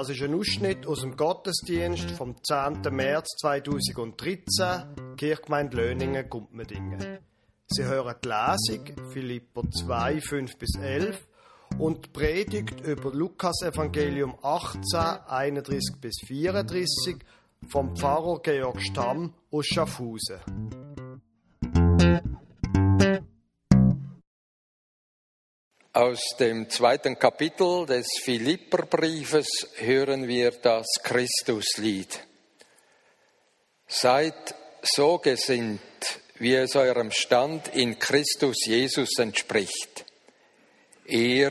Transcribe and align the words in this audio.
Das 0.00 0.08
ist 0.08 0.22
ein 0.22 0.32
Ausschnitt 0.32 0.86
aus 0.86 1.02
dem 1.02 1.14
Gottesdienst 1.14 2.12
vom 2.12 2.34
10. 2.42 2.80
März 2.90 3.36
2013, 3.42 5.14
Kirchgemeinde 5.18 5.76
Löningen, 5.76 6.26
Gumpmedingen. 6.26 7.18
Sie 7.66 7.84
hören 7.84 8.14
die 8.24 8.28
Lesung, 8.28 9.10
Philipper 9.10 9.60
2, 9.70 10.22
5 10.22 10.56
bis 10.56 10.78
11 10.80 11.28
und 11.76 12.06
die 12.06 12.08
Predigt 12.08 12.80
über 12.80 13.12
Lukas 13.12 13.60
Evangelium 13.60 14.38
18, 14.40 14.80
31 15.26 15.96
bis 16.00 16.14
34 16.26 17.16
vom 17.68 17.94
Pfarrer 17.94 18.40
Georg 18.40 18.80
Stamm 18.80 19.34
aus 19.50 19.66
Schaffhausen. 19.66 20.69
Aus 25.92 26.20
dem 26.38 26.70
zweiten 26.70 27.18
Kapitel 27.18 27.84
des 27.84 28.06
Philipperbriefes 28.22 29.48
hören 29.78 30.28
wir 30.28 30.52
das 30.52 30.86
Christuslied. 31.02 32.20
Seid 33.88 34.54
so 34.82 35.18
gesinnt, 35.18 35.80
wie 36.38 36.54
es 36.54 36.76
eurem 36.76 37.10
Stand 37.10 37.74
in 37.74 37.98
Christus 37.98 38.66
Jesus 38.66 39.18
entspricht. 39.18 40.04
Er, 41.06 41.50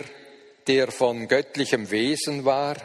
der 0.68 0.90
von 0.90 1.28
göttlichem 1.28 1.92
Wesen 1.92 2.46
war, 2.46 2.78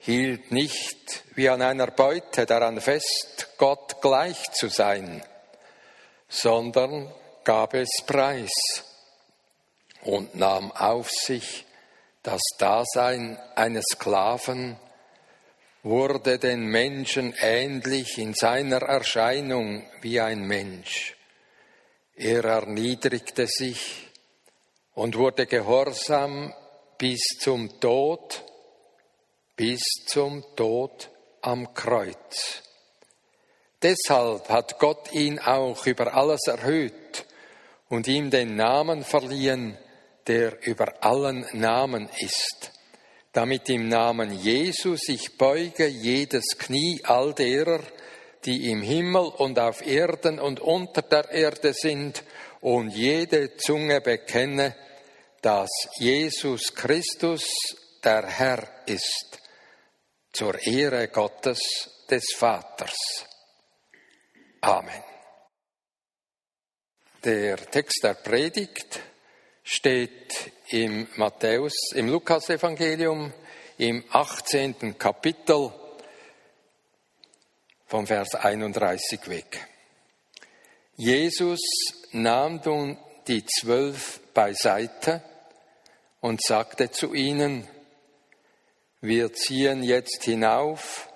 hielt 0.00 0.50
nicht 0.50 1.22
wie 1.36 1.48
an 1.48 1.62
einer 1.62 1.92
Beute 1.92 2.44
daran 2.44 2.80
fest, 2.80 3.50
Gott 3.56 4.02
gleich 4.02 4.50
zu 4.50 4.66
sein, 4.66 5.22
sondern 6.28 7.08
gab 7.44 7.72
es 7.74 8.02
preis 8.04 8.50
und 10.06 10.34
nahm 10.36 10.70
auf 10.72 11.10
sich 11.10 11.64
das 12.22 12.40
Dasein 12.58 13.38
eines 13.54 13.84
Sklaven, 13.92 14.76
wurde 15.82 16.38
den 16.38 16.66
Menschen 16.66 17.34
ähnlich 17.40 18.18
in 18.18 18.34
seiner 18.34 18.82
Erscheinung 18.82 19.84
wie 20.02 20.20
ein 20.20 20.42
Mensch. 20.42 21.16
Er 22.16 22.44
erniedrigte 22.44 23.46
sich 23.46 24.08
und 24.94 25.16
wurde 25.16 25.46
gehorsam 25.46 26.52
bis 26.98 27.20
zum 27.38 27.78
Tod, 27.80 28.42
bis 29.54 29.80
zum 30.06 30.44
Tod 30.56 31.10
am 31.42 31.74
Kreuz. 31.74 32.62
Deshalb 33.82 34.48
hat 34.48 34.78
Gott 34.78 35.12
ihn 35.12 35.38
auch 35.38 35.86
über 35.86 36.14
alles 36.14 36.46
erhöht 36.46 37.26
und 37.88 38.08
ihm 38.08 38.30
den 38.30 38.56
Namen 38.56 39.04
verliehen, 39.04 39.78
der 40.26 40.66
über 40.66 41.04
allen 41.04 41.46
Namen 41.52 42.08
ist, 42.18 42.72
damit 43.32 43.68
im 43.68 43.88
Namen 43.88 44.32
Jesu 44.32 44.96
sich 44.96 45.36
beuge 45.36 45.86
jedes 45.86 46.58
Knie 46.58 47.00
all 47.04 47.34
derer, 47.34 47.80
die 48.44 48.70
im 48.70 48.82
Himmel 48.82 49.26
und 49.26 49.58
auf 49.58 49.86
Erden 49.86 50.38
und 50.38 50.60
unter 50.60 51.02
der 51.02 51.30
Erde 51.30 51.72
sind, 51.72 52.22
und 52.60 52.90
jede 52.90 53.56
Zunge 53.56 54.00
bekenne, 54.00 54.74
dass 55.42 55.70
Jesus 55.98 56.74
Christus 56.74 57.46
der 58.02 58.26
Herr 58.26 58.66
ist, 58.86 59.40
zur 60.32 60.58
Ehre 60.66 61.08
Gottes 61.08 61.60
des 62.10 62.24
Vaters. 62.36 62.96
Amen. 64.60 65.02
Der 67.22 67.56
Text 67.70 68.00
der 68.02 68.14
Predigt 68.14 69.00
steht 69.68 70.52
im 70.68 71.08
Matthäus, 71.16 71.74
im 71.92 72.08
Lukasevangelium 72.08 73.32
im 73.78 74.04
18. 74.10 74.96
Kapitel 74.96 75.72
vom 77.86 78.06
Vers 78.06 78.36
31 78.36 79.28
weg. 79.28 79.66
Jesus 80.94 81.60
nahm 82.12 82.60
nun 82.64 82.96
die 83.26 83.44
Zwölf 83.44 84.20
beiseite 84.32 85.20
und 86.20 86.40
sagte 86.40 86.92
zu 86.92 87.12
ihnen, 87.12 87.66
wir 89.00 89.32
ziehen 89.32 89.82
jetzt 89.82 90.22
hinauf 90.22 91.08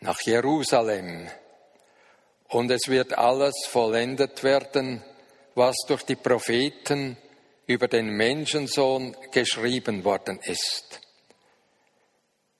nach 0.00 0.22
Jerusalem 0.22 1.28
und 2.48 2.70
es 2.70 2.88
wird 2.88 3.12
alles 3.12 3.66
vollendet 3.68 4.42
werden, 4.42 5.04
was 5.54 5.76
durch 5.86 6.02
die 6.04 6.16
Propheten 6.16 7.18
über 7.66 7.88
den 7.88 8.10
Menschensohn 8.10 9.16
geschrieben 9.30 10.04
worden 10.04 10.38
ist. 10.42 11.00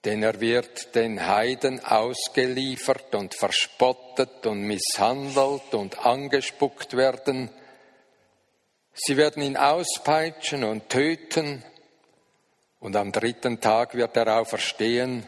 Denn 0.05 0.21
er 0.21 0.41
wird 0.41 0.95
den 0.95 1.25
Heiden 1.25 1.83
ausgeliefert 1.83 3.15
und 3.15 3.35
verspottet 3.35 4.45
und 4.45 4.61
misshandelt 4.63 5.73
und 5.73 6.05
angespuckt 6.05 6.97
werden. 6.97 7.49
Sie 8.93 9.15
werden 9.17 9.43
ihn 9.43 9.57
auspeitschen 9.57 10.63
und 10.63 10.89
töten, 10.89 11.63
und 12.79 12.97
am 12.97 13.13
dritten 13.13 13.61
Tag 13.61 13.95
wird 13.95 14.17
er 14.17 14.41
auferstehen. 14.41 15.25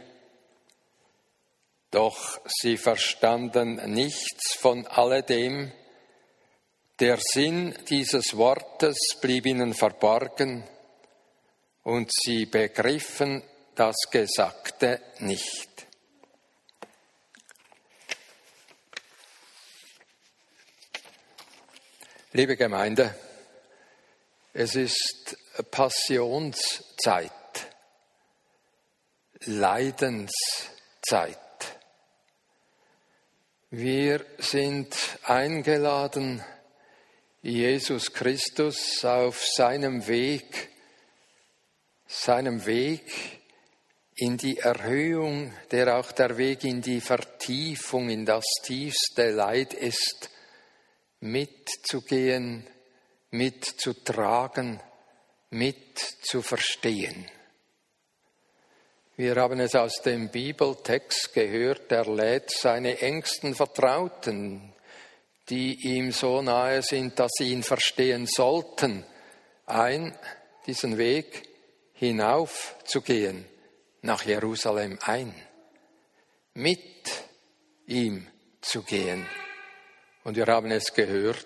Doch 1.90 2.42
sie 2.46 2.76
verstanden 2.76 3.76
nichts 3.94 4.56
von 4.56 4.86
alledem, 4.88 5.72
der 7.00 7.20
Sinn 7.20 7.78
dieses 7.90 8.38
Wortes 8.38 8.98
blieb 9.22 9.46
ihnen 9.46 9.74
verborgen 9.74 10.64
und 11.84 12.10
sie 12.14 12.46
begriffen 12.46 13.44
das 13.76 13.96
Gesagte 14.10 15.02
nicht. 15.20 15.70
Liebe 22.32 22.56
Gemeinde, 22.58 23.16
es 24.54 24.76
ist 24.76 25.38
Passionszeit, 25.72 27.32
Leidenszeit. 29.46 31.40
Wir 33.70 34.26
sind 34.38 34.96
eingeladen, 35.24 36.44
Jesus 37.48 38.12
Christus 38.12 39.06
auf 39.06 39.46
seinem 39.46 40.08
Weg, 40.08 40.70
seinem 42.08 42.66
Weg 42.66 43.04
in 44.16 44.36
die 44.36 44.58
Erhöhung, 44.58 45.54
der 45.70 45.96
auch 45.96 46.12
der 46.12 46.40
Weg 46.40 46.64
in 46.64 46.82
die 46.82 47.02
Vertiefung, 47.02 48.10
in 48.10 48.26
das 48.26 48.46
tiefste 48.64 49.30
Leid 49.30 49.76
ist, 49.76 50.32
mitzugehen, 51.20 52.66
mitzutragen, 53.30 54.80
mit 55.52 56.00
zu 56.00 56.42
verstehen. 56.42 57.30
Wir 59.18 59.36
haben 59.36 59.60
es 59.60 59.76
aus 59.76 60.02
dem 60.02 60.30
Bibeltext 60.30 61.32
gehört, 61.36 61.92
er 61.92 62.06
lädt 62.06 62.50
seine 62.50 63.02
engsten 63.02 63.54
Vertrauten, 63.54 64.74
die 65.50 65.96
ihm 65.96 66.12
so 66.12 66.42
nahe 66.42 66.82
sind, 66.82 67.20
dass 67.20 67.32
sie 67.38 67.52
ihn 67.52 67.64
verstehen 67.64 68.28
sollten, 68.28 69.06
ein, 69.66 70.18
diesen 70.66 70.98
Weg 70.98 71.50
hinauf 71.94 72.76
zu 72.86 73.02
gehen, 73.02 73.46
nach 74.02 74.24
Jerusalem 74.24 75.00
ein, 75.02 75.34
mit 76.54 76.82
ihm 77.86 78.28
zu 78.62 78.84
gehen. 78.84 79.26
Und 80.24 80.36
wir 80.36 80.48
haben 80.48 80.72
es 80.72 80.94
gehört, 80.94 81.46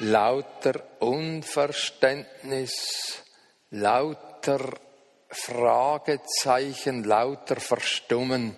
lauter 0.00 0.82
Unverständnis, 1.00 3.22
lauter 3.70 4.78
Fragezeichen, 5.28 7.04
lauter 7.04 7.60
Verstummen, 7.60 8.56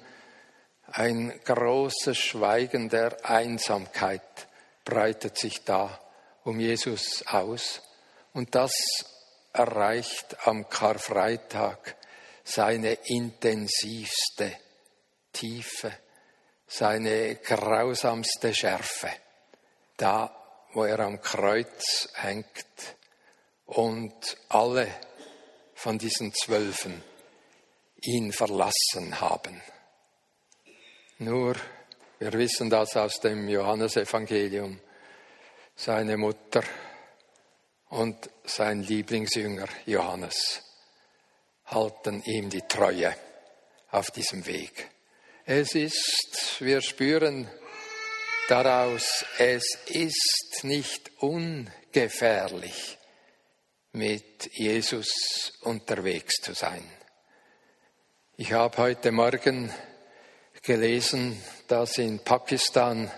ein 0.93 1.41
großes 1.45 2.19
Schweigen 2.19 2.89
der 2.89 3.25
Einsamkeit 3.25 4.23
breitet 4.85 5.39
sich 5.39 5.65
da 5.65 6.01
um 6.45 6.59
Jesus 6.59 7.25
aus. 7.27 7.83
Und 8.33 8.55
das 8.55 8.73
erreicht 9.53 10.37
am 10.47 10.69
Karfreitag 10.69 11.97
seine 12.45 12.93
intensivste 13.05 14.53
Tiefe, 15.33 15.93
seine 16.67 17.37
grausamste 17.37 18.55
Schärfe, 18.55 19.11
da 19.97 20.35
wo 20.73 20.85
er 20.85 21.01
am 21.01 21.21
Kreuz 21.21 22.09
hängt 22.15 22.97
und 23.67 24.37
alle 24.49 24.89
von 25.75 25.99
diesen 25.99 26.33
Zwölfen 26.33 27.03
ihn 28.03 28.33
verlassen 28.33 29.21
haben. 29.21 29.61
Nur, 31.23 31.55
wir 32.19 32.33
wissen 32.33 32.71
das 32.71 32.97
aus 32.97 33.21
dem 33.21 33.47
Johannesevangelium, 33.47 34.81
seine 35.77 36.17
Mutter 36.17 36.63
und 37.91 38.31
sein 38.47 38.83
Lieblingsjünger 38.83 39.69
Johannes 39.85 40.63
halten 41.67 42.23
ihm 42.25 42.49
die 42.49 42.63
Treue 42.63 43.15
auf 43.91 44.11
diesem 44.13 44.47
Weg. 44.47 44.89
Es 45.45 45.75
ist, 45.75 46.57
wir 46.61 46.81
spüren 46.81 47.51
daraus, 48.49 49.27
es 49.37 49.65
ist 49.89 50.61
nicht 50.63 51.11
ungefährlich, 51.19 52.97
mit 53.93 54.51
Jesus 54.55 55.53
unterwegs 55.61 56.37
zu 56.41 56.55
sein. 56.55 56.91
Ich 58.39 58.55
habe 58.55 58.79
heute 58.79 59.13
Morgen 59.13 59.71
gelesen, 60.63 61.41
dass 61.69 61.99
in 61.99 62.19
Pakistan 62.21 63.11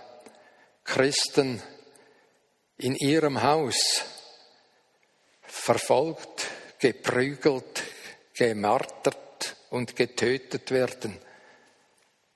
Christen 0.85 1.63
in 2.79 2.97
ihrem 2.97 3.43
Haus 3.43 4.05
verfolgt, 5.43 6.49
geprügelt, 6.79 7.83
gemartert 8.35 9.57
und 9.71 9.95
getötet 9.97 10.71
werden. 10.71 11.19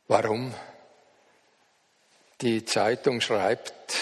Warum? 0.08 0.54
Die 2.40 2.64
Zeitung 2.64 3.20
schreibt, 3.20 3.96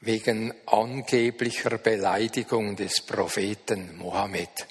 wegen 0.00 0.54
angeblicher 0.66 1.76
Beleidigung 1.78 2.74
des 2.76 3.02
Propheten 3.02 3.96
Mohammed. 3.98 4.66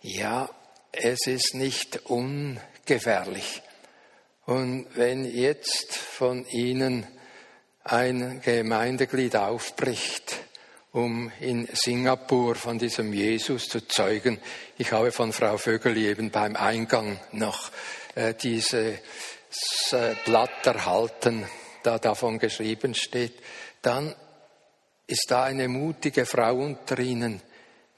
Ja, 0.00 0.48
es 0.90 1.26
ist 1.26 1.54
nicht 1.54 2.06
ungefährlich. 2.86 3.62
Und 4.44 4.86
wenn 4.94 5.24
jetzt 5.24 5.92
von 5.92 6.46
Ihnen 6.46 7.04
ein 7.82 8.40
Gemeindeglied 8.44 9.34
aufbricht, 9.34 10.36
um 10.92 11.32
in 11.40 11.68
Singapur 11.72 12.54
von 12.54 12.78
diesem 12.78 13.12
Jesus 13.12 13.68
zu 13.68 13.86
zeugen. 13.86 14.38
Ich 14.78 14.92
habe 14.92 15.12
von 15.12 15.32
Frau 15.32 15.58
Vögel 15.58 15.96
eben 15.96 16.30
beim 16.30 16.56
Eingang 16.56 17.20
noch 17.32 17.70
äh, 18.14 18.34
dieses 18.34 18.72
äh, 19.92 20.14
Blatt 20.24 20.64
erhalten, 20.64 21.44
da 21.82 21.98
davon 21.98 22.38
geschrieben 22.38 22.94
steht. 22.94 23.34
Dann 23.82 24.14
ist 25.06 25.26
da 25.28 25.44
eine 25.44 25.68
mutige 25.68 26.24
Frau 26.24 26.54
unter 26.54 26.98
Ihnen, 26.98 27.42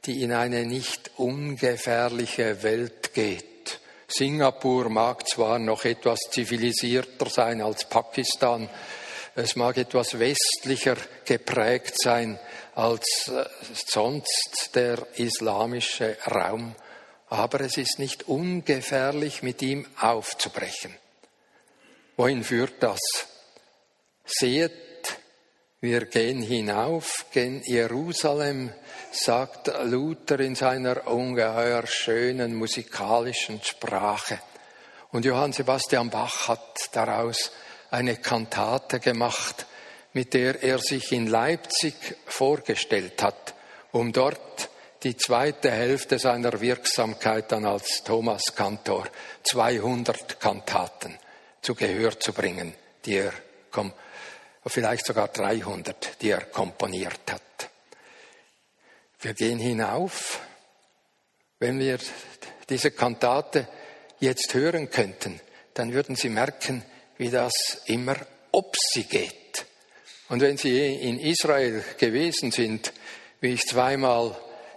die 0.06 0.22
in 0.22 0.32
eine 0.32 0.66
nicht 0.66 1.12
ungefährliche 1.16 2.62
Welt 2.62 3.14
geht. 3.14 3.57
Singapur 4.10 4.88
mag 4.88 5.28
zwar 5.28 5.58
noch 5.58 5.84
etwas 5.84 6.18
zivilisierter 6.30 7.28
sein 7.28 7.60
als 7.60 7.84
Pakistan, 7.84 8.68
es 9.34 9.54
mag 9.54 9.76
etwas 9.76 10.18
westlicher 10.18 10.96
geprägt 11.24 11.94
sein 12.02 12.40
als 12.74 13.28
äh, 13.28 13.44
sonst 13.72 14.70
der 14.74 15.06
islamische 15.16 16.16
Raum, 16.26 16.74
aber 17.28 17.60
es 17.60 17.76
ist 17.76 17.98
nicht 17.98 18.26
ungefährlich, 18.28 19.42
mit 19.42 19.60
ihm 19.60 19.86
aufzubrechen. 20.00 20.96
Wohin 22.16 22.42
führt 22.42 22.82
das? 22.82 22.98
Seht, 24.24 24.72
wir 25.80 26.06
gehen 26.06 26.42
hinauf, 26.42 27.26
gen 27.32 27.62
Jerusalem, 27.62 28.72
sagt 29.12 29.70
Luther 29.84 30.40
in 30.40 30.56
seiner 30.56 31.06
ungeheuer 31.06 31.86
schönen 31.86 32.56
musikalischen 32.56 33.62
Sprache. 33.62 34.40
Und 35.12 35.24
Johann 35.24 35.52
Sebastian 35.52 36.10
Bach 36.10 36.48
hat 36.48 36.90
daraus 36.92 37.52
eine 37.92 38.16
Kantate 38.16 38.98
gemacht, 38.98 39.66
mit 40.14 40.34
der 40.34 40.64
er 40.64 40.80
sich 40.80 41.12
in 41.12 41.28
Leipzig 41.28 41.94
vorgestellt 42.26 43.22
hat, 43.22 43.54
um 43.92 44.12
dort 44.12 44.70
die 45.04 45.16
zweite 45.16 45.70
Hälfte 45.70 46.18
seiner 46.18 46.60
Wirksamkeit 46.60 47.52
dann 47.52 47.64
als 47.64 48.02
Thomas 48.02 48.56
Kantor, 48.56 49.06
200 49.44 50.40
Kantaten 50.40 51.16
zu 51.62 51.76
Gehör 51.76 52.18
zu 52.18 52.32
bringen, 52.32 52.74
die 53.04 53.14
er, 53.14 53.32
vielleicht 54.66 55.06
sogar 55.06 55.28
300, 55.28 56.20
die 56.20 56.30
er 56.30 56.42
komponiert 56.42 57.30
hat. 57.30 57.42
Wir 59.20 59.34
gehen 59.34 59.58
hinauf, 59.58 60.40
wenn 61.58 61.78
wir 61.78 61.98
diese 62.68 62.90
Kantate 62.90 63.66
jetzt 64.20 64.54
hören 64.54 64.90
könnten, 64.90 65.40
dann 65.74 65.92
würden 65.92 66.16
Sie 66.16 66.28
merken, 66.28 66.84
wie 67.16 67.30
das 67.30 67.52
immer 67.86 68.16
ob 68.52 68.74
sie 68.92 69.04
geht. 69.04 69.66
Und 70.28 70.40
wenn 70.40 70.56
Sie 70.56 70.94
in 70.94 71.18
Israel 71.18 71.84
gewesen 71.98 72.50
sind, 72.50 72.92
wie 73.40 73.52
ich 73.52 73.62
zweimal 73.62 74.36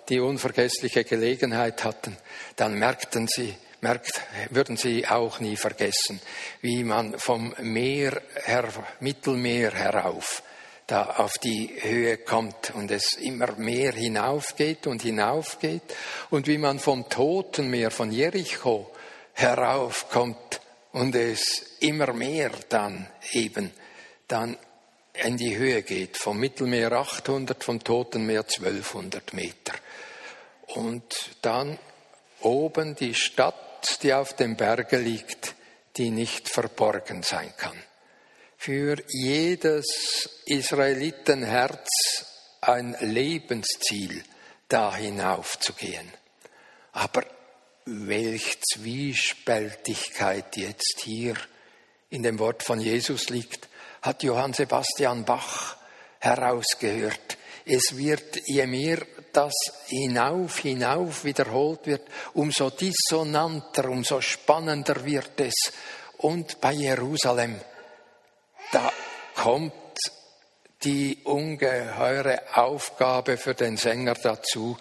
die 0.09 0.19
unvergessliche 0.19 1.03
Gelegenheit 1.03 1.83
hatten, 1.83 2.17
dann 2.55 2.75
merkten 2.75 3.27
Sie, 3.27 3.55
merkt, 3.81 4.21
würden 4.49 4.77
Sie 4.77 5.07
auch 5.07 5.39
nie 5.39 5.57
vergessen, 5.57 6.21
wie 6.61 6.83
man 6.83 7.17
vom 7.19 7.53
Meer 7.59 8.21
her, 8.45 8.69
Mittelmeer 8.99 9.73
herauf 9.73 10.43
da 10.91 11.03
auf 11.03 11.37
die 11.37 11.73
Höhe 11.79 12.17
kommt 12.17 12.71
und 12.71 12.91
es 12.91 13.13
immer 13.13 13.53
mehr 13.53 13.93
hinaufgeht 13.93 14.87
und 14.87 15.01
hinaufgeht 15.01 15.83
und 16.31 16.47
wie 16.47 16.57
man 16.57 16.79
vom 16.79 17.07
Totenmeer 17.07 17.91
von 17.91 18.11
Jericho 18.11 18.91
heraufkommt 19.31 20.59
und 20.91 21.15
es 21.15 21.77
immer 21.79 22.11
mehr 22.11 22.51
dann 22.67 23.07
eben 23.31 23.71
dann 24.27 24.57
in 25.13 25.37
die 25.37 25.55
Höhe 25.55 25.81
geht, 25.83 26.17
vom 26.17 26.37
Mittelmeer 26.37 26.91
800, 26.91 27.63
vom 27.63 27.81
Totenmeer 27.81 28.41
1200 28.41 29.33
Meter. 29.33 29.73
Und 30.67 31.31
dann 31.41 31.77
oben 32.41 32.95
die 32.95 33.13
Stadt, 33.13 33.55
die 34.03 34.13
auf 34.13 34.35
dem 34.35 34.55
Berge 34.55 34.97
liegt, 34.97 35.55
die 35.97 36.09
nicht 36.09 36.49
verborgen 36.49 37.23
sein 37.23 37.53
kann. 37.57 37.77
Für 38.57 38.97
jedes 39.07 40.41
Israelitenherz 40.45 41.89
ein 42.61 42.95
Lebensziel, 42.99 44.23
da 44.67 44.95
hinaufzugehen. 44.95 46.09
Aber 46.93 47.25
welch 47.85 48.59
Zwiespältigkeit 48.61 50.55
jetzt 50.55 51.01
hier 51.03 51.35
in 52.09 52.23
dem 52.23 52.39
Wort 52.39 52.63
von 52.63 52.79
Jesus 52.79 53.29
liegt, 53.29 53.67
hat 54.01 54.23
Johann 54.23 54.53
Sebastian 54.53 55.25
Bach 55.25 55.77
herausgehört. 56.19 57.37
Es 57.65 57.97
wird, 57.97 58.41
je 58.45 58.65
mehr 58.67 58.99
das 59.33 59.53
hinauf, 59.87 60.59
hinauf 60.59 61.23
wiederholt 61.23 61.85
wird, 61.85 62.07
umso 62.33 62.69
dissonanter, 62.69 63.89
umso 63.89 64.21
spannender 64.21 65.05
wird 65.05 65.39
es. 65.39 65.71
Und 66.17 66.61
bei 66.61 66.73
Jerusalem, 66.73 67.59
da 68.71 68.91
kommt 69.35 69.73
die 70.83 71.19
ungeheure 71.23 72.41
Aufgabe 72.55 73.37
für 73.37 73.53
den 73.53 73.77
Sänger 73.77 74.15
dazu, 74.15 74.77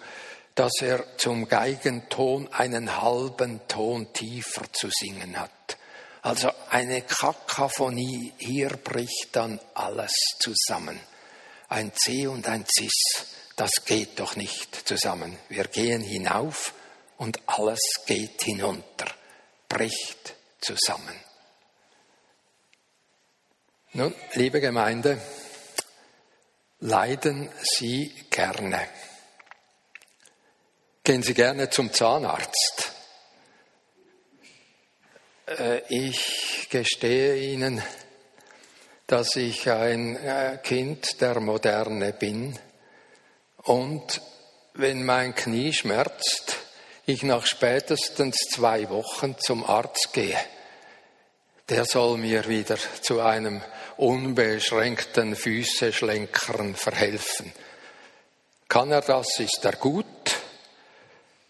dass 0.55 0.81
er 0.81 1.17
zum 1.17 1.47
Geigenton 1.47 2.51
einen 2.51 3.01
halben 3.01 3.61
Ton 3.67 4.11
tiefer 4.13 4.71
zu 4.71 4.89
singen 4.91 5.39
hat. 5.39 5.77
Also 6.21 6.51
eine 6.69 7.01
Kakaphonie, 7.01 8.33
hier 8.37 8.69
bricht 8.69 9.29
dann 9.31 9.59
alles 9.73 10.13
zusammen. 10.39 10.99
Ein 11.69 11.91
C 11.95 12.27
und 12.27 12.47
ein 12.47 12.65
Cis, 12.65 13.27
das 13.61 13.85
geht 13.85 14.19
doch 14.19 14.35
nicht 14.35 14.87
zusammen. 14.87 15.37
Wir 15.47 15.65
gehen 15.65 16.01
hinauf 16.01 16.73
und 17.17 17.39
alles 17.45 17.79
geht 18.07 18.41
hinunter, 18.41 19.05
bricht 19.69 20.33
zusammen. 20.59 21.13
Nun, 23.93 24.15
liebe 24.33 24.61
Gemeinde, 24.61 25.21
leiden 26.79 27.51
Sie 27.77 28.11
gerne. 28.31 28.87
Gehen 31.03 31.21
Sie 31.21 31.35
gerne 31.35 31.69
zum 31.69 31.93
Zahnarzt. 31.93 32.93
Äh, 35.45 35.81
ich 35.87 36.67
gestehe 36.71 37.37
Ihnen, 37.37 37.83
dass 39.05 39.35
ich 39.35 39.69
ein 39.69 40.15
äh, 40.15 40.57
Kind 40.63 41.21
der 41.21 41.39
Moderne 41.39 42.11
bin 42.13 42.57
und 43.63 44.21
wenn 44.73 45.05
mein 45.05 45.35
Knie 45.35 45.73
schmerzt, 45.73 46.57
ich 47.05 47.23
nach 47.23 47.45
spätestens 47.45 48.37
zwei 48.51 48.89
Wochen 48.89 49.35
zum 49.39 49.65
Arzt 49.65 50.13
gehe. 50.13 50.37
Der 51.69 51.85
soll 51.85 52.17
mir 52.17 52.47
wieder 52.47 52.77
zu 53.01 53.21
einem 53.21 53.61
unbeschränkten 53.97 55.35
Füßeschlenkern 55.35 56.75
verhelfen. 56.75 57.53
Kann 58.67 58.91
er 58.91 59.01
das, 59.01 59.39
ist 59.39 59.63
er 59.63 59.73
gut. 59.73 60.05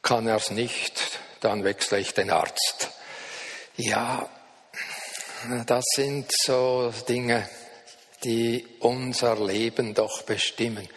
Kann 0.02 0.28
er 0.28 0.38
es 0.38 0.50
nicht, 0.52 1.20
dann 1.42 1.64
wechsle 1.64 2.00
ich 2.00 2.14
den 2.14 2.32
Arzt. 2.32 2.90
Ja, 3.78 4.28
das 5.66 5.86
sind 5.96 6.32
so 6.44 6.94
Dinge, 7.08 7.48
die 8.24 8.68
unser 8.80 9.36
Leben 9.36 9.94
doch 9.94 10.24
bestimmen. 10.24 10.88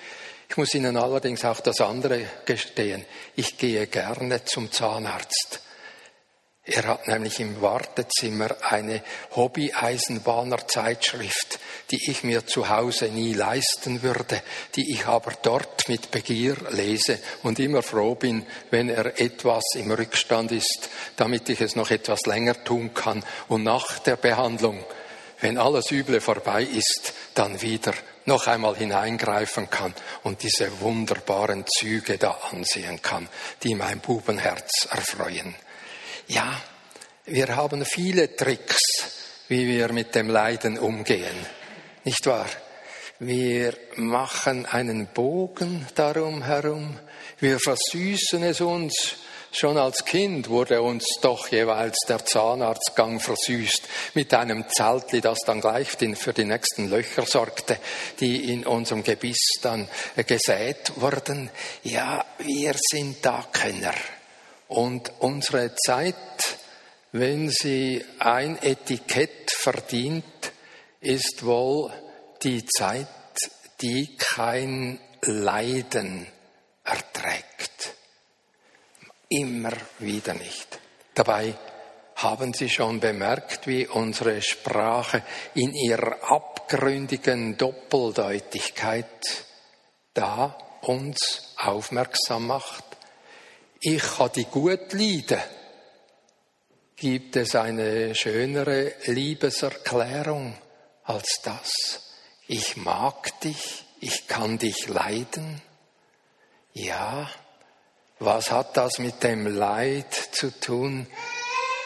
Ich 0.49 0.57
muss 0.57 0.75
Ihnen 0.75 0.97
allerdings 0.97 1.45
auch 1.45 1.61
das 1.61 1.81
andere 1.81 2.27
gestehen. 2.45 3.05
Ich 3.35 3.59
gehe 3.59 3.87
gerne 3.87 4.45
zum 4.45 4.71
Zahnarzt. 4.71 5.61
Er 6.67 6.85
hat 6.85 7.09
nämlich 7.09 7.41
im 7.41 7.61
Wartezimmer 7.61 8.57
eine 8.71 9.03
Hobby-Eisenbahner-Zeitschrift, 9.37 11.59
die 11.91 12.11
ich 12.11 12.25
mir 12.25 12.47
zu 12.47 12.71
Hause 12.71 13.09
nie 13.09 13.35
leisten 13.35 14.03
würde, 14.03 14.43
die 14.75 14.95
ich 14.95 15.05
aber 15.05 15.33
dort 15.43 15.91
mit 15.91 16.11
Begier 16.11 16.57
lese 16.71 17.19
und 17.43 17.59
immer 17.59 17.83
froh 17.83 18.15
bin, 18.15 18.47
wenn 18.71 18.89
er 18.89 19.21
etwas 19.21 19.63
im 19.75 19.91
Rückstand 19.91 20.53
ist, 20.53 20.89
damit 21.17 21.51
ich 21.51 21.61
es 21.61 21.77
noch 21.77 21.91
etwas 21.91 22.25
länger 22.25 22.65
tun 22.65 22.95
kann 22.95 23.23
und 23.49 23.63
nach 23.63 23.99
der 23.99 24.17
Behandlung, 24.17 24.83
wenn 25.41 25.59
alles 25.59 25.91
Üble 25.91 26.23
vorbei 26.23 26.63
ist, 26.63 27.13
dann 27.35 27.61
wieder 27.61 27.93
noch 28.27 28.47
einmal 28.47 28.77
hineingreifen 28.77 29.71
kann 29.71 29.95
und 30.23 30.43
diese 30.43 30.81
wunderbaren 30.81 31.65
Züge 31.67 32.19
da 32.19 32.39
ansehen 32.51 33.03
kann, 33.03 33.29
die 33.63 33.75
mein 33.75 34.01
Bubenherz 34.01 34.89
erfreuen. 34.91 35.55
Ja, 36.27 36.61
wir 37.27 37.57
haben 37.57 37.85
viele 37.85 38.35
Tricks, 38.35 38.81
wie 39.49 39.67
wir 39.67 39.93
mit 39.93 40.15
dem 40.15 40.29
Leiden 40.29 40.79
umgehen. 40.79 41.37
Nicht 42.05 42.27
wahr? 42.27 42.49
Wir 43.19 43.75
machen 43.97 44.67
einen 44.67 45.07
Bogen 45.07 45.87
darum 45.95 46.43
herum. 46.43 46.99
Wir 47.39 47.59
versüßen 47.59 48.43
es 48.43 48.61
uns. 48.61 49.17
Schon 49.57 49.79
als 49.79 50.05
Kind 50.05 50.49
wurde 50.49 50.83
uns 50.83 51.05
doch 51.23 51.47
jeweils 51.47 51.97
der 52.09 52.27
Zahnarztgang 52.27 53.21
versüßt 53.21 53.83
mit 54.15 54.35
einem 54.35 54.65
Zeltli, 54.69 55.21
das 55.21 55.39
dann 55.47 55.61
gleich 55.61 55.91
für 55.91 56.33
die 56.33 56.45
nächsten 56.45 56.91
Löcher 56.91 57.25
sorgte, 57.25 57.79
die 58.19 58.53
in 58.53 58.67
unserem 58.67 59.05
Gebiss 59.05 59.61
dann 59.63 59.89
gesät 60.27 60.95
wurden. 60.97 61.51
Ja, 61.85 62.25
wir 62.39 62.75
sind 62.91 63.25
da 63.25 63.47
Kenner. 63.53 63.95
Und 64.67 65.13
unsere 65.21 65.73
Zeit, 65.77 66.17
wenn 67.13 67.49
sie 67.49 68.05
ein 68.19 68.61
Etikett 68.61 69.53
verdient, 69.53 70.25
ist 70.99 71.45
wohl 71.47 71.93
die 72.43 72.67
Zeit, 72.67 73.07
die 73.81 74.17
kein 74.17 74.99
Leiden 75.23 76.27
erträgt. 76.83 77.54
Immer 79.41 79.73
wieder 79.99 80.35
nicht. 80.35 80.79
Dabei 81.15 81.55
haben 82.17 82.53
Sie 82.53 82.69
schon 82.69 83.01
bemerkt, 83.01 83.67
wie 83.67 83.87
unsere 83.87 84.41
Sprache 84.43 85.23
in 85.55 85.73
ihrer 85.75 86.31
abgründigen 86.31 87.57
Doppeldeutigkeit 87.57 89.45
da 90.13 90.57
uns 90.83 91.55
aufmerksam 91.57 92.47
macht 92.47 92.85
ich 93.87 94.03
kann 94.03 94.31
die 94.35 94.47
gut 94.47 94.95
leiden. 94.95 95.43
Gibt 96.97 97.37
es 97.37 97.55
eine 97.55 98.15
schönere 98.15 98.95
Liebeserklärung 99.05 100.57
als 101.03 101.43
das? 101.43 101.71
Ich 102.47 102.79
mag 102.79 103.39
dich, 103.41 103.85
ich 104.01 104.27
kann 104.27 104.57
dich 104.57 104.89
leiden. 104.89 105.61
Ja, 106.73 107.31
was 108.25 108.51
hat 108.51 108.77
das 108.77 108.99
mit 108.99 109.23
dem 109.23 109.47
Leid 109.47 110.13
zu 110.33 110.51
tun, 110.59 111.07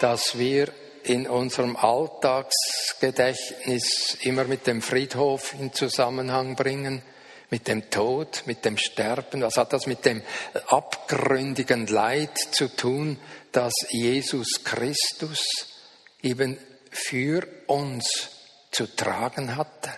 dass 0.00 0.38
wir 0.38 0.72
in 1.04 1.26
unserem 1.26 1.76
Alltagsgedächtnis 1.76 4.16
immer 4.22 4.44
mit 4.44 4.66
dem 4.66 4.80
Friedhof 4.82 5.54
in 5.58 5.72
Zusammenhang 5.72 6.56
bringen? 6.56 7.02
mit 7.50 7.66
dem 7.66 7.90
Tod, 7.90 8.42
mit 8.44 8.64
dem 8.64 8.76
Sterben? 8.76 9.42
Was 9.42 9.56
hat 9.56 9.72
das 9.72 9.86
mit 9.86 10.04
dem 10.04 10.22
abgründigen 10.66 11.86
Leid 11.86 12.36
zu 12.36 12.68
tun, 12.68 13.18
das 13.52 13.72
Jesus 13.88 14.64
Christus 14.64 15.40
eben 16.22 16.58
für 16.90 17.46
uns 17.66 18.28
zu 18.70 18.94
tragen 18.94 19.56
hatte? 19.56 19.90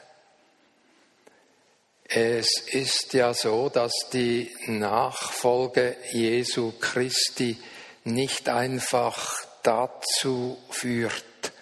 Es 2.13 2.49
ist 2.73 3.15
ja 3.15 3.33
so, 3.33 3.69
dass 3.69 3.93
die 4.13 4.51
Nachfolge 4.67 5.97
Jesu 6.11 6.73
Christi 6.81 7.57
nicht 8.03 8.49
einfach 8.49 9.33
dazu 9.63 10.59
führt, 10.71 11.53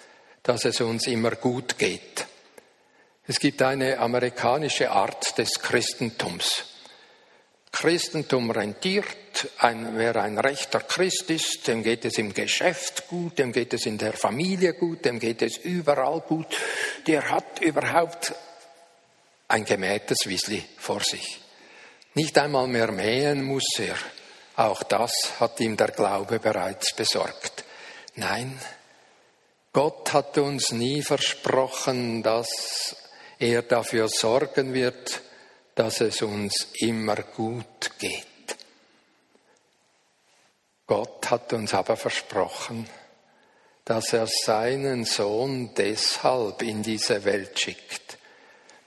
dass 0.43 0.65
es 0.65 0.81
uns 0.81 1.07
immer 1.07 1.33
gut 1.33 1.77
geht. 1.77 2.25
Es 3.27 3.41
gibt 3.41 3.61
eine 3.61 3.99
amerikanische 3.99 4.91
Art 4.91 5.37
des 5.37 5.61
Christentums. 5.61 6.65
Christentum 7.71 8.51
rentiert, 8.51 9.51
ein, 9.59 9.99
wer 9.99 10.17
ein 10.17 10.39
rechter 10.39 10.81
Christ 10.81 11.29
ist, 11.29 11.69
dem 11.69 11.83
geht 11.83 12.07
es 12.07 12.17
im 12.17 12.33
Geschäft 12.33 13.07
gut, 13.09 13.39
dem 13.39 13.53
geht 13.53 13.75
es 13.75 13.85
in 13.85 13.99
der 13.99 14.15
Familie 14.15 14.73
gut, 14.73 15.05
dem 15.05 15.21
geht 15.21 15.43
es 15.43 15.59
überall 15.59 16.23
gut. 16.23 16.47
Der 17.07 17.31
hat 17.31 17.61
überhaupt 17.61 18.33
ein 19.49 19.65
gemähtes 19.65 20.19
Wiesli 20.27 20.63
vor 20.77 21.01
sich. 21.01 21.41
Nicht 22.15 22.37
einmal 22.39 22.67
mehr 22.69 22.93
mähen 22.93 23.43
muss 23.43 23.67
er. 23.79 23.97
Auch 24.57 24.83
das 24.83 25.13
hat 25.41 25.61
ihm 25.61 25.77
der 25.77 25.89
Glaube 25.89 26.39
bereits 26.39 26.95
besorgt. 26.95 27.65
Nein, 28.15 28.59
Gott 29.73 30.13
hat 30.13 30.37
uns 30.39 30.73
nie 30.73 31.03
versprochen, 31.03 32.23
dass 32.23 32.97
er 33.39 33.63
dafür 33.63 34.09
sorgen 34.09 34.75
wird, 34.75 35.21
dass 35.75 36.01
es 36.01 36.23
uns 36.23 36.69
immer 36.81 37.17
gut 37.17 37.93
geht. 37.99 38.27
Gott 40.87 41.31
hat 41.31 41.53
uns 41.53 41.75
aber 41.75 41.97
versprochen, 41.97 42.89
dass 43.85 44.13
er 44.13 44.27
seinen 44.27 45.05
Sohn 45.05 45.75
deshalb 45.75 46.63
in 46.63 46.83
diese 46.83 47.25
Welt 47.25 47.59
schickt, 47.61 48.18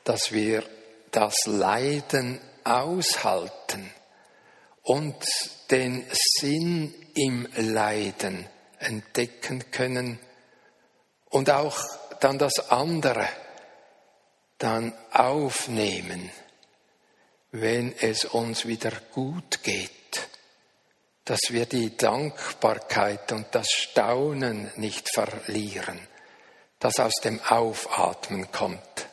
dass 0.04 0.32
wir 0.32 0.64
das 1.12 1.36
Leiden 1.46 2.40
aushalten 2.64 3.92
und 4.84 5.16
den 5.70 6.06
Sinn 6.12 6.94
im 7.16 7.48
Leiden 7.56 8.48
entdecken 8.80 9.72
können 9.72 10.20
und 11.30 11.50
auch 11.50 11.80
dann 12.20 12.38
das 12.38 12.72
andere, 12.72 13.28
dann 14.58 14.94
aufnehmen, 15.12 16.32
wenn 17.52 17.94
es 18.00 18.26
uns 18.26 18.66
wieder 18.66 18.92
gut 19.14 19.64
geht, 19.64 20.30
dass 21.26 21.40
wir 21.50 21.66
die 21.66 21.96
Dankbarkeit 21.96 23.32
und 23.32 23.48
das 23.52 23.70
Staunen 23.70 24.72
nicht 24.76 25.10
verlieren, 25.14 26.00
das 26.80 27.00
aus 27.00 27.16
dem 27.24 27.42
Aufatmen 27.42 28.52
kommt. 28.52 29.11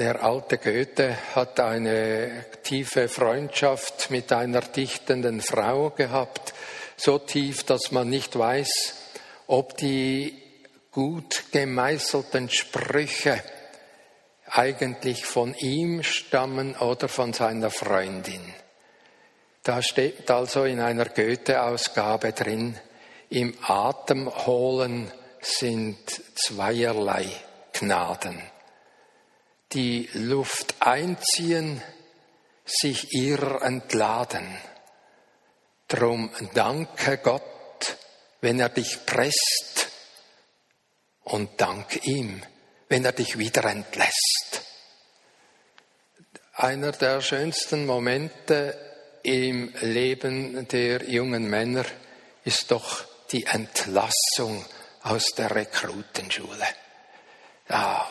Der 0.00 0.24
alte 0.24 0.56
Goethe 0.56 1.14
hat 1.34 1.60
eine 1.60 2.46
tiefe 2.62 3.06
Freundschaft 3.06 4.10
mit 4.10 4.32
einer 4.32 4.62
dichtenden 4.62 5.42
Frau 5.42 5.90
gehabt, 5.90 6.54
so 6.96 7.18
tief, 7.18 7.64
dass 7.64 7.90
man 7.90 8.08
nicht 8.08 8.38
weiß, 8.38 8.94
ob 9.46 9.76
die 9.76 10.40
gut 10.90 11.52
gemeißelten 11.52 12.48
Sprüche 12.48 13.42
eigentlich 14.46 15.26
von 15.26 15.54
ihm 15.56 16.02
stammen 16.02 16.76
oder 16.76 17.08
von 17.08 17.34
seiner 17.34 17.70
Freundin. 17.70 18.54
Da 19.62 19.82
steht 19.82 20.30
also 20.30 20.64
in 20.64 20.80
einer 20.80 21.10
Goethe-Ausgabe 21.10 22.32
drin, 22.32 22.74
im 23.28 23.54
Atemholen 23.60 25.12
sind 25.42 25.98
zweierlei 26.36 27.26
Gnaden. 27.74 28.40
Die 29.72 30.08
Luft 30.14 30.74
einziehen, 30.80 31.82
sich 32.64 33.12
ihr 33.12 33.62
entladen. 33.62 34.58
Drum 35.88 36.30
danke 36.54 37.18
Gott, 37.18 37.96
wenn 38.40 38.60
er 38.60 38.68
dich 38.68 39.06
presst 39.06 39.88
und 41.24 41.60
dank 41.60 42.04
ihm, 42.06 42.42
wenn 42.88 43.04
er 43.04 43.12
dich 43.12 43.38
wieder 43.38 43.64
entlässt. 43.64 44.62
Einer 46.54 46.92
der 46.92 47.20
schönsten 47.20 47.86
Momente 47.86 48.76
im 49.22 49.72
Leben 49.80 50.66
der 50.68 51.08
jungen 51.08 51.48
Männer 51.48 51.84
ist 52.44 52.70
doch 52.70 53.04
die 53.32 53.44
Entlassung 53.46 54.64
aus 55.02 55.26
der 55.36 55.54
Rekrutenschule. 55.54 56.66
Ah, 57.68 58.06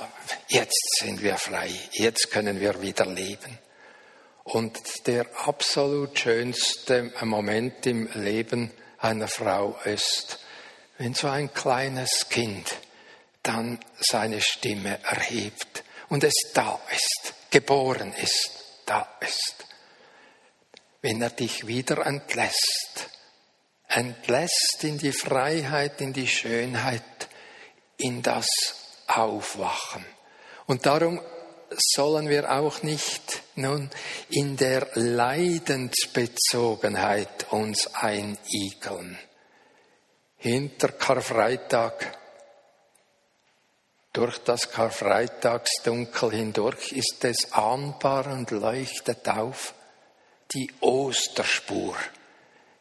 jetzt 0.49 0.99
sind 0.99 1.23
wir 1.23 1.37
frei, 1.37 1.71
jetzt 1.93 2.31
können 2.31 2.59
wir 2.59 2.81
wieder 2.81 3.05
leben. 3.05 3.57
Und 4.43 5.07
der 5.07 5.25
absolut 5.45 6.19
schönste 6.19 7.11
Moment 7.21 7.85
im 7.85 8.09
Leben 8.13 8.71
einer 8.97 9.27
Frau 9.27 9.79
ist, 9.85 10.39
wenn 10.97 11.13
so 11.13 11.27
ein 11.27 11.53
kleines 11.53 12.27
Kind 12.29 12.75
dann 13.43 13.79
seine 13.99 14.41
Stimme 14.41 14.99
erhebt 15.03 15.83
und 16.09 16.23
es 16.23 16.33
da 16.53 16.79
ist 16.91 17.33
geboren 17.49 18.13
ist, 18.13 18.51
da 18.85 19.07
ist. 19.21 19.65
Wenn 21.01 21.21
er 21.21 21.29
dich 21.29 21.67
wieder 21.67 22.05
entlässt, 22.05 23.09
entlässt 23.87 24.83
in 24.83 24.97
die 24.97 25.13
Freiheit, 25.13 26.01
in 26.01 26.13
die 26.13 26.27
Schönheit, 26.27 27.29
in 27.97 28.21
das 28.21 28.47
Aufwachen. 29.07 30.05
Und 30.69 30.85
darum 30.85 31.19
sollen 31.95 32.29
wir 32.29 32.51
auch 32.51 32.83
nicht 32.83 33.41
nun 33.55 33.89
in 34.29 34.55
der 34.55 34.87
Leidensbezogenheit 34.93 37.51
uns 37.51 37.95
einigeln. 37.95 39.17
Hinter 40.37 40.89
Karfreitag, 40.89 42.15
durch 44.13 44.37
das 44.43 44.69
Karfreitagsdunkel 44.69 46.33
hindurch 46.33 46.91
ist 46.91 47.25
es 47.25 47.51
ahnbar 47.51 48.27
und 48.27 48.51
leuchtet 48.51 49.27
auf 49.27 49.73
die 50.53 50.71
Osterspur. 50.81 51.95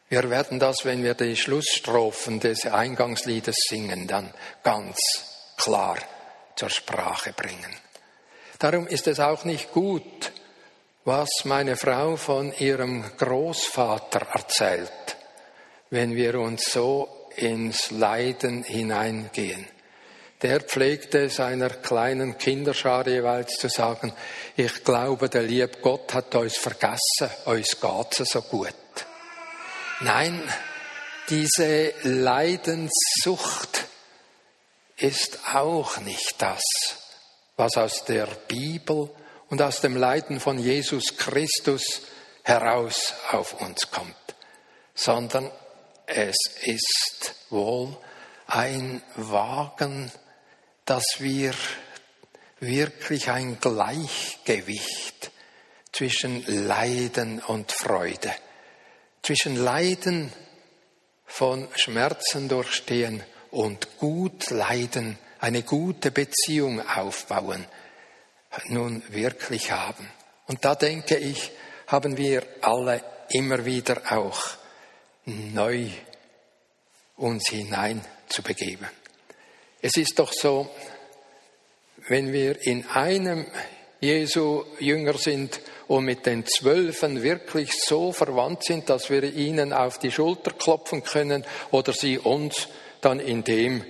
Wir 0.09 0.29
werden 0.29 0.59
das, 0.59 0.85
wenn 0.85 1.01
wir 1.01 1.15
die 1.15 1.35
Schlussstrophen 1.35 2.39
des 2.39 2.67
Eingangsliedes 2.67 3.55
singen, 3.67 4.07
dann 4.07 4.31
ganz 4.61 4.99
klar 5.57 5.97
zur 6.59 6.69
Sprache 6.69 7.31
bringen. 7.31 7.73
Darum 8.59 8.85
ist 8.85 9.07
es 9.07 9.21
auch 9.21 9.45
nicht 9.45 9.71
gut, 9.71 10.33
was 11.05 11.29
meine 11.45 11.77
Frau 11.77 12.17
von 12.17 12.53
ihrem 12.59 13.05
Großvater 13.17 14.27
erzählt, 14.33 15.17
wenn 15.89 16.15
wir 16.15 16.37
uns 16.37 16.65
so 16.65 17.29
ins 17.37 17.91
Leiden 17.91 18.63
hineingehen. 18.63 19.65
Der 20.41 20.59
pflegte 20.59 21.29
seiner 21.29 21.69
kleinen 21.69 22.37
Kinderschar 22.37 23.07
jeweils 23.07 23.55
zu 23.55 23.69
sagen, 23.69 24.13
ich 24.57 24.83
glaube, 24.83 25.29
der 25.29 25.43
liebe 25.43 25.79
Gott 25.81 26.13
hat 26.13 26.35
uns 26.35 26.57
vergessen, 26.57 27.29
uns 27.45 27.77
geht's 27.79 28.29
so 28.29 28.41
gut. 28.41 28.73
Nein, 30.01 30.41
diese 31.29 31.93
Leidenssucht 32.03 33.78
ist 35.01 35.39
auch 35.53 35.99
nicht 35.99 36.35
das, 36.39 36.61
was 37.55 37.75
aus 37.77 38.05
der 38.05 38.25
Bibel 38.25 39.09
und 39.49 39.61
aus 39.61 39.81
dem 39.81 39.95
Leiden 39.95 40.39
von 40.39 40.59
Jesus 40.59 41.17
Christus 41.17 42.01
heraus 42.43 43.13
auf 43.31 43.59
uns 43.61 43.89
kommt, 43.91 44.15
sondern 44.93 45.51
es 46.05 46.35
ist 46.63 47.35
wohl 47.49 47.95
ein 48.47 49.01
Wagen, 49.15 50.11
dass 50.85 51.05
wir 51.19 51.53
wirklich 52.59 53.29
ein 53.29 53.59
Gleichgewicht 53.59 55.31
zwischen 55.91 56.45
Leiden 56.67 57.41
und 57.41 57.71
Freude, 57.71 58.33
zwischen 59.21 59.55
Leiden 59.55 60.31
von 61.25 61.67
Schmerzen 61.75 62.49
durchstehen 62.49 63.23
und 63.51 63.97
gut 63.97 64.49
leiden, 64.49 65.17
eine 65.39 65.63
gute 65.63 66.11
Beziehung 66.11 66.87
aufbauen, 66.87 67.65
nun 68.67 69.03
wirklich 69.09 69.71
haben. 69.71 70.09
Und 70.47 70.65
da 70.65 70.75
denke 70.75 71.17
ich, 71.17 71.51
haben 71.87 72.17
wir 72.17 72.43
alle 72.61 73.03
immer 73.29 73.65
wieder 73.65 74.01
auch 74.11 74.41
neu 75.25 75.87
uns 77.15 77.49
hinein 77.49 78.03
zu 78.27 78.41
begeben. 78.41 78.87
Es 79.81 79.95
ist 79.95 80.19
doch 80.19 80.33
so, 80.33 80.69
wenn 82.07 82.33
wir 82.33 82.65
in 82.65 82.85
einem 82.87 83.45
Jesu 84.01 84.63
Jünger 84.79 85.17
sind 85.17 85.59
und 85.87 86.05
mit 86.05 86.25
den 86.25 86.45
Zwölfen 86.45 87.21
wirklich 87.21 87.71
so 87.73 88.11
verwandt 88.11 88.63
sind, 88.63 88.89
dass 88.89 89.09
wir 89.09 89.23
ihnen 89.23 89.73
auf 89.73 89.99
die 89.99 90.11
Schulter 90.11 90.51
klopfen 90.51 91.03
können 91.03 91.45
oder 91.71 91.93
sie 91.93 92.17
uns, 92.17 92.67
dann 93.01 93.19
indem 93.19 93.85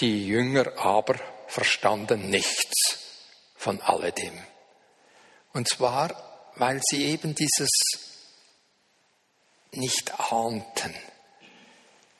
die 0.00 0.26
Jünger 0.26 0.78
aber 0.78 1.16
verstanden 1.46 2.30
nichts 2.30 2.98
von 3.56 3.80
alledem. 3.80 4.34
Und 5.52 5.68
zwar, 5.68 6.52
weil 6.56 6.80
sie 6.82 7.06
eben 7.06 7.34
dieses 7.34 7.70
nicht 9.72 10.12
ahnten, 10.32 10.94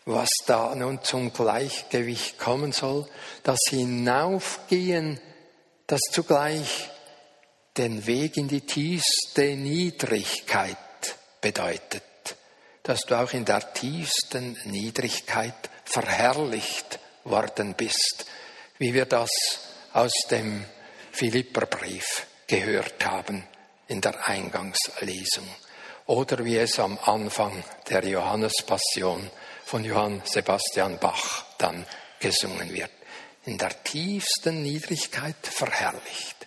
was 0.05 0.31
da 0.47 0.75
nun 0.75 1.03
zum 1.03 1.33
Gleichgewicht 1.33 2.39
kommen 2.39 2.73
soll, 2.73 3.09
das 3.43 3.59
Hinaufgehen, 3.69 5.21
das 5.87 6.01
zugleich 6.13 6.89
den 7.77 8.07
Weg 8.07 8.37
in 8.37 8.49
die 8.49 8.63
tiefste 8.63 9.57
Niedrigkeit 9.57 10.77
bedeutet, 11.41 12.03
dass 12.87 13.01
du 13.01 13.17
auch 13.17 13.33
in 13.33 13.45
der 13.45 13.73
tiefsten 13.75 14.57
Niedrigkeit 14.65 15.71
verherrlicht 15.85 17.01
worden 17.25 17.75
bist, 17.75 18.27
wie 18.79 18.95
wir 18.95 19.07
das 19.07 19.29
aus 19.93 20.13
dem 20.31 20.65
Philipperbrief 21.11 22.27
gehört 22.47 23.05
haben 23.05 23.43
in 23.89 24.01
der 24.01 24.29
Eingangslesung 24.29 25.49
oder 26.07 26.45
wie 26.45 26.59
es 26.59 26.79
am 26.79 26.97
Anfang 27.03 27.65
der 27.91 28.07
Johannespassion 28.07 29.31
von 29.65 29.83
Johann 29.83 30.23
Sebastian 30.25 30.99
Bach 31.01 31.45
dann 31.59 31.85
gesungen 32.21 32.73
wird. 32.73 32.93
In 33.47 33.59
der 33.59 33.83
tiefsten 33.83 34.63
Niedrigkeit 34.63 35.35
verherrlicht, 35.43 36.47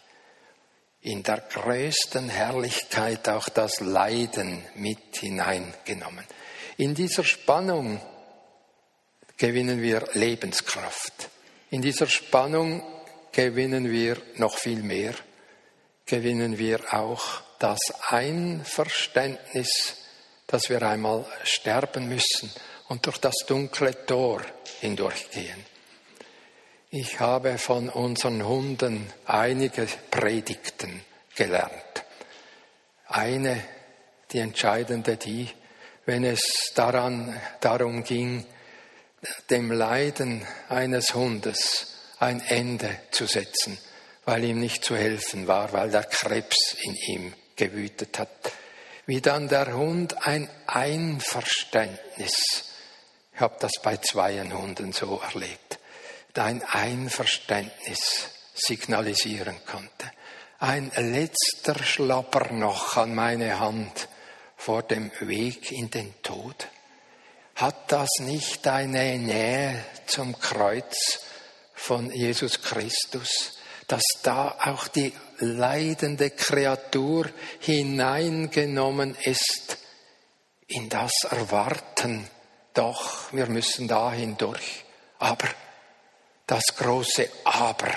in 1.01 1.23
der 1.23 1.37
größten 1.37 2.29
Herrlichkeit 2.29 3.29
auch 3.29 3.49
das 3.49 3.79
Leiden 3.79 4.63
mit 4.75 5.17
hineingenommen. 5.17 6.25
In 6.77 6.93
dieser 6.95 7.23
Spannung 7.23 8.01
gewinnen 9.37 9.81
wir 9.81 10.05
Lebenskraft. 10.13 11.29
In 11.71 11.81
dieser 11.81 12.07
Spannung 12.07 12.83
gewinnen 13.31 13.89
wir 13.89 14.17
noch 14.35 14.57
viel 14.57 14.81
mehr, 14.81 15.13
gewinnen 16.05 16.57
wir 16.57 16.93
auch 16.93 17.41
das 17.59 17.79
Einverständnis, 18.07 19.95
dass 20.47 20.69
wir 20.69 20.81
einmal 20.81 21.25
sterben 21.43 22.09
müssen 22.09 22.51
und 22.87 23.05
durch 23.05 23.19
das 23.19 23.35
dunkle 23.47 24.05
Tor 24.05 24.41
hindurchgehen. 24.81 25.65
Ich 26.91 27.19
habe 27.19 27.59
von 27.59 27.87
unseren 27.87 28.47
Hunden 28.47 29.13
einige 29.25 29.87
Predigten 30.09 31.03
gelernt. 31.35 31.71
Eine, 33.07 33.63
die 34.31 34.39
entscheidende, 34.39 35.15
die, 35.15 35.47
wenn 36.07 36.23
es 36.23 36.41
daran, 36.73 37.39
darum 37.61 38.03
ging, 38.03 38.43
dem 39.51 39.71
Leiden 39.71 40.47
eines 40.67 41.13
Hundes 41.13 41.93
ein 42.17 42.41
Ende 42.41 42.89
zu 43.11 43.27
setzen, 43.27 43.77
weil 44.25 44.43
ihm 44.43 44.59
nicht 44.59 44.83
zu 44.83 44.95
helfen 44.95 45.45
war, 45.45 45.71
weil 45.73 45.91
der 45.91 46.05
Krebs 46.05 46.75
in 46.81 46.95
ihm 46.95 47.33
gewütet 47.55 48.17
hat. 48.17 48.51
Wie 49.05 49.21
dann 49.21 49.47
der 49.47 49.75
Hund 49.75 50.25
ein 50.25 50.49
Einverständnis, 50.65 52.65
ich 53.31 53.39
habe 53.39 53.57
das 53.59 53.73
bei 53.83 53.97
zweien 53.97 54.57
Hunden 54.57 54.91
so 54.91 55.21
erlebt, 55.21 55.68
ein 56.37 56.63
Einverständnis 56.63 58.29
signalisieren 58.53 59.57
konnte. 59.65 60.11
Ein 60.59 60.91
letzter 60.95 61.81
Schlapper 61.81 62.51
noch 62.51 62.97
an 62.97 63.15
meine 63.15 63.59
Hand 63.59 64.09
vor 64.57 64.83
dem 64.83 65.11
Weg 65.21 65.71
in 65.71 65.89
den 65.89 66.13
Tod. 66.21 66.67
Hat 67.55 67.91
das 67.91 68.09
nicht 68.19 68.67
eine 68.67 69.17
Nähe 69.17 69.85
zum 70.05 70.37
Kreuz 70.37 71.21
von 71.73 72.11
Jesus 72.11 72.61
Christus, 72.61 73.57
dass 73.87 74.03
da 74.21 74.57
auch 74.65 74.87
die 74.87 75.13
leidende 75.39 76.29
Kreatur 76.29 77.29
hineingenommen 77.59 79.15
ist 79.23 79.77
in 80.67 80.89
das 80.89 81.11
Erwarten, 81.29 82.29
doch, 82.73 83.33
wir 83.33 83.47
müssen 83.47 83.87
da 83.87 84.11
hindurch. 84.11 84.85
Aber 85.17 85.47
das 86.49 86.63
große 86.75 87.29
Aber 87.43 87.93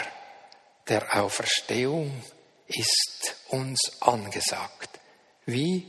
der 0.86 1.16
Auferstehung 1.16 2.22
ist 2.66 3.34
uns 3.48 3.80
angesagt. 4.00 5.00
Wie 5.46 5.86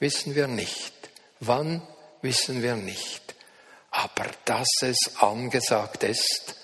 wissen 0.00 0.34
wir 0.34 0.48
nicht. 0.48 0.92
Wann 1.38 1.86
wissen 2.20 2.62
wir 2.62 2.74
nicht. 2.74 3.36
Aber 3.92 4.26
dass 4.44 4.68
es 4.82 4.98
angesagt 5.20 6.02
ist 6.02 6.56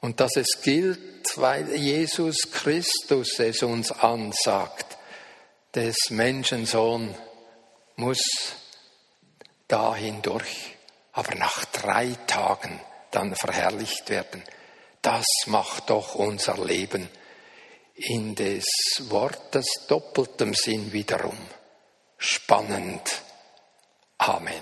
und 0.00 0.20
dass 0.20 0.36
es 0.36 0.60
gilt, 0.62 1.36
weil 1.36 1.74
Jesus 1.74 2.36
Christus 2.52 3.38
es 3.38 3.62
uns 3.62 3.90
ansagt, 3.90 4.98
des 5.74 5.96
Menschensohn 6.10 7.14
muss 7.96 8.22
dahin 9.66 10.20
durch, 10.22 10.76
aber 11.12 11.34
nach 11.36 11.64
drei 11.66 12.16
Tagen 12.26 12.80
dann 13.10 13.34
verherrlicht 13.34 14.08
werden. 14.10 14.42
Das 15.10 15.24
macht 15.46 15.88
doch 15.88 16.16
unser 16.16 16.62
Leben 16.62 17.08
in 17.94 18.34
des 18.34 18.66
Wortes 19.08 19.86
doppeltem 19.88 20.52
Sinn 20.52 20.92
wiederum 20.92 21.38
spannend. 22.18 23.22
Amen. 24.18 24.60